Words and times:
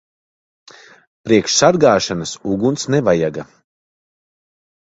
Priekš 1.27 1.53
sargāšanas 1.61 2.33
uguns 2.55 2.89
nevajaga. 2.95 3.47